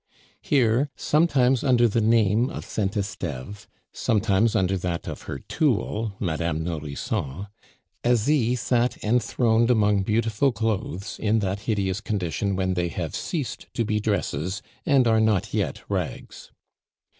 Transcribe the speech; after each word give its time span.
Here, 0.41 0.89
sometimes 0.95 1.63
under 1.63 1.87
the 1.87 2.01
name 2.01 2.49
of 2.49 2.65
Saint 2.65 2.97
Esteve, 2.97 3.67
sometimes 3.93 4.55
under 4.55 4.75
that 4.75 5.07
of 5.07 5.21
her 5.29 5.37
tool, 5.37 6.13
Madame 6.19 6.63
Nourrisson, 6.63 7.45
Asie 8.03 8.55
sat 8.55 8.97
enthroned 9.03 9.69
among 9.69 10.01
beautiful 10.01 10.51
clothes 10.51 11.19
in 11.19 11.37
that 11.37 11.59
hideous 11.69 12.01
condition 12.01 12.55
when 12.55 12.73
they 12.73 12.87
have 12.87 13.13
ceased 13.15 13.67
to 13.75 13.85
be 13.85 13.99
dresses 13.99 14.63
and 14.87 15.05
are 15.07 15.21
not 15.21 15.53
yet 15.53 15.83
rags. 15.87 16.49